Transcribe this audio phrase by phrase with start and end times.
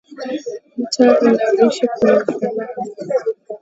[0.77, 2.73] Mtaa ninaoishi kuna usalama